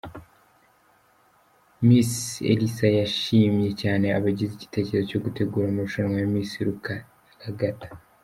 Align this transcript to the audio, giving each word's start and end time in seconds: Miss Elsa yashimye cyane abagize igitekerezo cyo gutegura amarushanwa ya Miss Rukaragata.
Miss 1.87 2.11
Elsa 2.51 2.87
yashimye 2.99 3.69
cyane 3.81 4.05
abagize 4.17 4.51
igitekerezo 4.55 5.05
cyo 5.11 5.19
gutegura 5.25 5.65
amarushanwa 5.67 6.15
ya 6.21 6.29
Miss 6.33 6.51
Rukaragata. 6.67 7.87